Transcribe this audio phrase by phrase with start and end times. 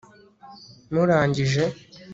[0.91, 1.65] murangije